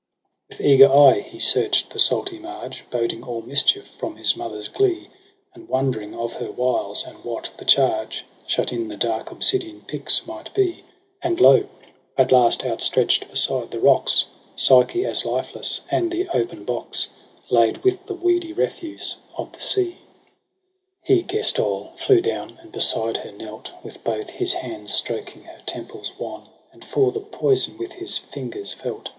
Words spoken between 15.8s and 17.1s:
and the open box